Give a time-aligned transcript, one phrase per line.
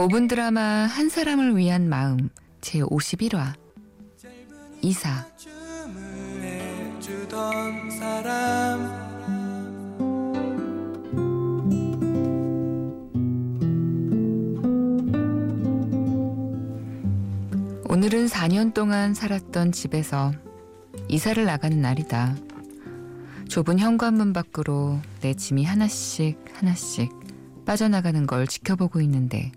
[0.00, 2.30] 5분 드라마 한 사람을 위한 마음
[2.62, 3.52] 제 51화
[4.80, 5.26] 이사
[17.90, 20.32] 오늘은 4년 동안 살았던 집에서
[21.08, 22.36] 이사를 나가는 날이다.
[23.50, 27.12] 좁은 현관문 밖으로 내 짐이 하나씩 하나씩
[27.66, 29.52] 빠져나가는 걸 지켜보고 있는데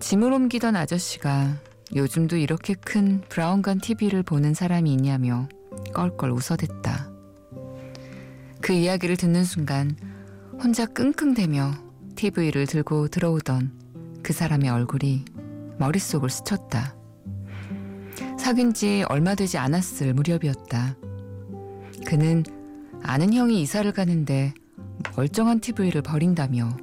[0.00, 1.56] 짐을 옮기던 아저씨가
[1.94, 5.46] 요즘도 이렇게 큰 브라운관 TV를 보는 사람이 있냐며
[5.92, 7.10] 껄껄 웃어댔다.
[8.62, 9.94] 그 이야기를 듣는 순간
[10.62, 11.74] 혼자 끙끙대며
[12.16, 13.72] TV를 들고 들어오던
[14.22, 15.24] 그 사람의 얼굴이
[15.78, 16.96] 머릿속을 스쳤다.
[18.38, 20.96] 사귄 지 얼마 되지 않았을 무렵이었다.
[22.06, 22.42] 그는
[23.02, 24.54] 아는 형이 이사를 가는데
[25.14, 26.76] 멀쩡한 TV를 버린다며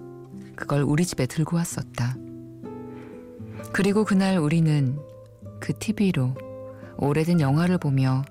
[0.56, 2.16] 그걸 우리 집에 들고 왔었다.
[3.72, 4.98] 그리고 그날 우리는
[5.60, 6.34] 그 TV로
[6.98, 8.24] 오래된 영화를 보며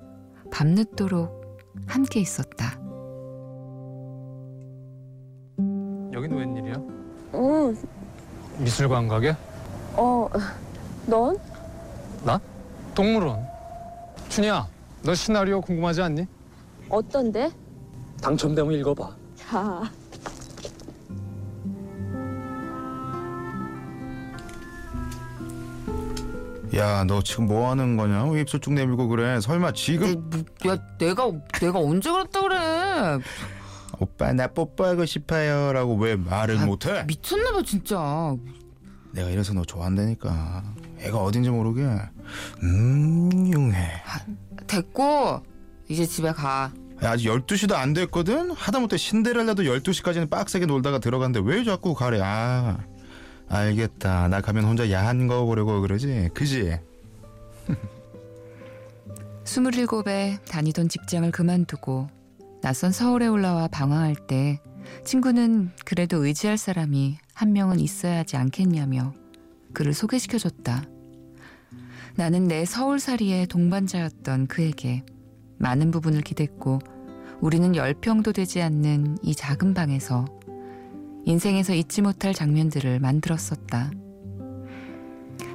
[0.51, 1.37] 밤늦도록
[1.87, 2.79] 함께 있었다.
[6.13, 6.75] 여긴 웬일이야?
[7.33, 7.73] 어,
[8.59, 9.35] 미술관 가게?
[9.93, 10.27] 어,
[11.05, 11.37] 넌?
[12.25, 12.39] 나?
[12.95, 13.45] 동물원.
[14.29, 14.67] 춘이야,
[15.03, 16.25] 너 시나리오 궁금하지 않니?
[16.89, 17.51] 어떤데?
[18.21, 19.03] 당첨되면 읽어봐.
[19.53, 19.83] 야,
[26.77, 28.25] 야, 너 지금 뭐 하는 거냐?
[28.25, 29.39] 왜 입술 쭉 내밀고 그래?
[29.41, 30.29] 설마 지금
[30.67, 32.57] 야, 내가 내가 언제 그랬다 그래?
[33.99, 37.03] 오빠 나 뽀뽀하고 싶어요라고 왜 말을 아, 못해?
[37.07, 38.35] 미쳤나봐 진짜.
[39.11, 40.63] 내가 이래서 너 좋아한다니까.
[40.99, 41.81] 애가 어딘지 모르게
[42.61, 44.03] 음 융해.
[44.67, 45.41] 됐고
[45.89, 46.71] 이제 집에 가.
[47.03, 48.51] 야, 아직 12시도 안 됐거든?
[48.51, 52.19] 하다못해 신데렐라도 12시까지는 빡세게 놀다가 들어간데 왜 자꾸 가래?
[52.21, 52.77] 아,
[53.49, 54.27] 알겠다.
[54.27, 56.29] 나 가면 혼자 야한 거 보려고 그러지?
[56.33, 56.79] 그지?
[59.43, 62.09] 27에 다니던 직장을 그만두고
[62.61, 64.59] 낯선 서울에 올라와 방황할 때
[65.05, 69.13] 친구는 그래도 의지할 사람이 한 명은 있어야 하지 않겠냐며
[69.73, 70.83] 그를 소개시켜줬다.
[72.15, 75.03] 나는 내 서울살이의 동반자였던 그에게
[75.59, 76.79] 많은 부분을 기댔고
[77.39, 80.25] 우리는 열평도 되지 않는 이 작은 방에서
[81.27, 83.91] 인생에서 잊지 못할 장면들을 만들었었다.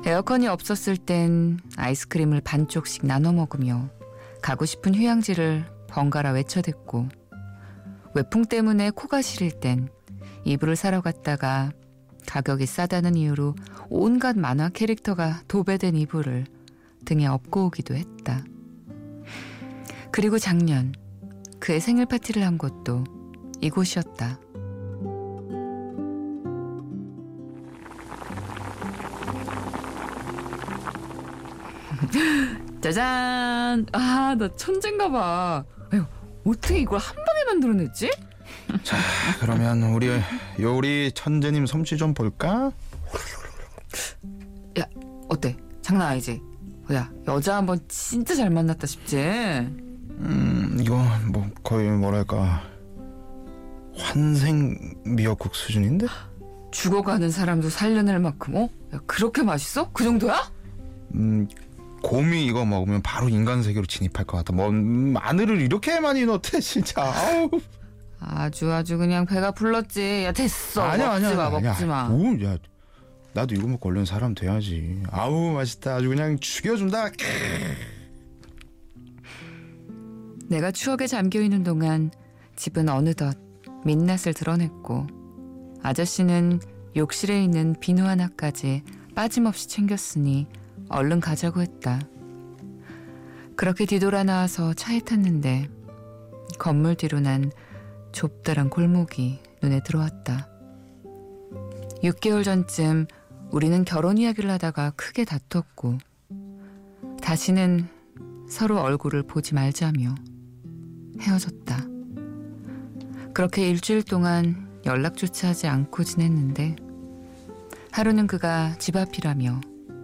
[0.05, 3.89] 에어컨이 없었을 땐 아이스크림을 반쪽씩 나눠 먹으며
[4.43, 7.09] 가고 싶은 휴양지를 번갈아 외쳐댔고
[8.15, 9.89] 외풍 때문에 코가 시릴 땐
[10.45, 11.73] 이불을 사러 갔다가
[12.27, 13.55] 가격이 싸다는 이유로
[13.89, 16.45] 온갖 만화 캐릭터가 도배된 이불을
[17.07, 18.45] 등에 업고 오기도 했다.
[20.11, 20.93] 그리고 작년
[21.61, 23.05] 그의 생일 파티를 한 곳도
[23.63, 24.39] 이곳이었다.
[32.81, 33.87] 짜잔!
[33.93, 35.65] 아, 나 천재인가 봐.
[35.93, 36.05] 아유,
[36.47, 38.11] 어떻게 이걸 한 방에 만들어냈지?
[38.83, 38.97] 자,
[39.41, 40.09] 그러면 우리
[40.61, 42.73] 요리 천재님 솜씨 좀 볼까?
[44.79, 44.85] 야,
[45.29, 45.57] 어때?
[45.83, 46.43] 장난 아니지?
[46.93, 49.17] 야, 여자 한번 진짜 잘 만났다 싶지?
[49.17, 52.63] 음, 이거 뭐 거의 뭐랄까
[53.97, 56.07] 환생 미역국 수준인데?
[56.71, 58.69] 죽어가는 사람도 살려낼 만큼, 어?
[58.95, 59.91] 야, 그렇게 맛있어?
[59.93, 60.51] 그 정도야?
[61.15, 61.47] 음,
[62.03, 64.53] 곰이 이거 먹으면 바로 인간 세계로 진입할 것 같아.
[64.53, 67.03] 뭐 음, 마늘을 이렇게 많이 넣대 진짜.
[67.03, 67.49] 아우.
[68.21, 70.25] 아주 아주 그냥 배가 불렀지.
[70.25, 70.83] 야, 됐어.
[70.83, 71.71] 아니야 먹지 아니야 마, 아니야.
[71.71, 72.09] 먹지 마.
[72.09, 72.57] 오, 야,
[73.35, 75.03] 나도 이거 먹고 얼른 사람 돼야지.
[75.11, 75.97] 아우 맛있다.
[75.97, 77.11] 아주 그냥 죽여준다.
[80.49, 82.11] 내가 추억에 잠겨 있는 동안
[82.57, 83.37] 집은 어느덧
[83.85, 85.07] 민낯을 드러냈고
[85.83, 86.61] 아저씨는
[86.95, 88.83] 욕실에 있는 비누 하나까지
[89.15, 90.47] 빠짐없이 챙겼으니
[90.93, 92.01] 얼른 가자고 했다.
[93.57, 95.69] 그렇게 뒤돌아 나와서 차에 탔는데
[96.59, 97.51] 건물 뒤로 난
[98.13, 100.49] 좁다란 골목이 눈에 들어왔다.
[102.05, 103.07] 6개월 전쯤
[103.51, 105.99] 우리는 결혼 이야기를 하다가 크게 다퉜고
[107.21, 107.89] 다시는
[108.49, 110.15] 서로 얼굴을 보지 말자며
[111.21, 111.87] 헤어졌다.
[113.33, 116.77] 그렇게 일주일 동안 연락조차 하지 않고 지냈는데
[117.93, 119.61] 하루는 그가 집 앞이라며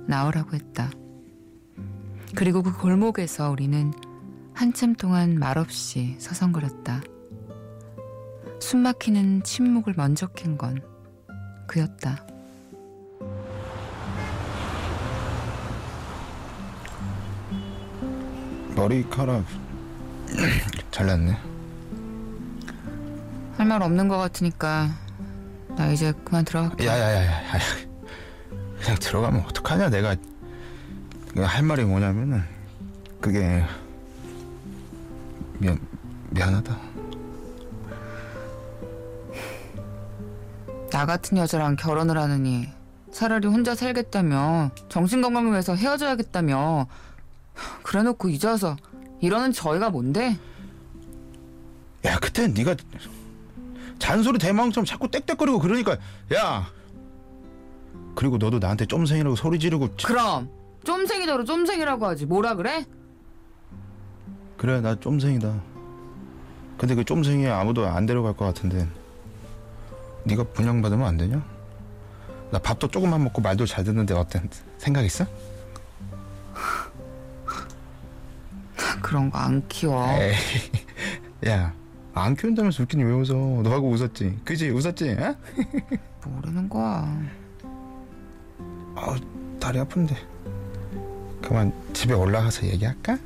[0.08, 0.90] 나오라고 했다.
[2.34, 3.92] 그리고 그 골목에서 우리는
[4.54, 7.00] 한참 동안 말없이 서성거렸다.
[8.60, 10.80] 숨 막히는 침묵을 먼저 캔 건
[11.68, 12.26] 그였다.
[18.74, 19.44] 머리카락
[20.90, 21.36] 잘랐네.
[23.56, 24.88] 할 말 없는 것 같으니까
[25.76, 26.86] 나 이제 그만 들어갈게.
[26.86, 27.87] 야야야야
[28.80, 29.90] 그냥 들어가면 어떡하냐?
[29.90, 30.16] 내가
[31.36, 32.42] 할 말이 뭐냐면은
[33.20, 33.64] 그게
[35.58, 35.78] 미안
[36.30, 36.78] 미안하다.
[40.90, 42.68] 나 같은 여자랑 결혼을 하느니
[43.12, 46.86] 차라리 혼자 살겠다며 정신건강을 위해서 헤어져야겠다며.
[47.82, 48.76] 그래놓고 이제 와서
[49.20, 50.38] 이러는 저희가 뭔데?
[52.04, 52.76] 야 그때 네가
[53.98, 55.96] 잔소리 대망처럼 자꾸 땡땡거리고 그러니까
[56.34, 56.70] 야
[58.18, 60.50] 그리고 너도 나한테 쫌생이라고 소리 지르고 그럼
[60.82, 62.84] 쫌생이대로 쫌생이라고 하지 뭐라 그래?
[64.56, 65.54] 그래 나 쫌생이다
[66.78, 68.88] 근데 그 쫌생이에 아무도 안 데려갈 것 같은데
[70.24, 71.46] 네가 분양받으면 안 되냐?
[72.50, 74.42] 나 밥도 조금만 먹고 말도 잘 듣는데 어때?
[74.78, 75.24] 생각 있어?
[79.00, 80.04] 그런 거 안 키워
[81.46, 81.72] 야
[82.14, 85.10] 안 키운다면서 웃긴 왜 웃어 너하고 웃었지 그지 웃었지?
[85.10, 85.36] 어?
[86.28, 87.16] 모르는 거야
[89.08, 89.16] 아
[89.60, 90.16] 다리 아픈데.
[91.42, 93.18] 그만 집에 올라가서 얘기할까?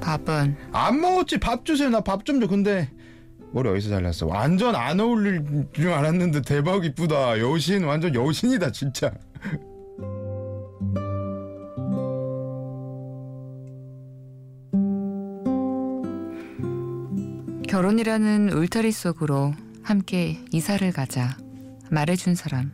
[0.00, 0.56] 밥은?
[0.72, 1.38] 안 먹었지.
[1.38, 1.88] 밥 주세요.
[1.90, 2.46] 나 밥 좀 줘.
[2.46, 2.90] 근데
[3.52, 4.26] 머리 어디서 잘랐어?
[4.26, 7.38] 완전 안 어울릴 줄 알았는데 대박 이쁘다.
[7.40, 9.10] 여신 완전 여신이다 진짜.
[17.68, 19.52] 결혼이라는 울타리 속으로
[19.82, 21.36] 함께 이사를 가자
[21.90, 22.72] 말해준 사람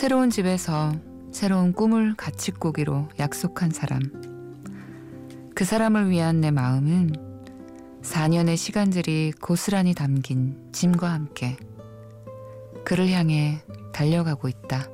[0.00, 0.94] 새로운 집에서
[1.30, 4.00] 새로운 꿈을 같이 꾸기로 약속한 사람
[5.54, 7.12] 그 사람을 위한 내 마음은
[8.00, 11.58] 4년의 시간들이 고스란히 담긴 짐과 함께
[12.82, 13.60] 그를 향해
[13.92, 14.88] 달려가고 있다.